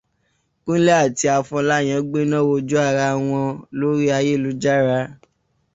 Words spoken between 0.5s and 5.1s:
Kúnlé àti Afọláyan gbéná wojú ara wọn lórí ayélujára.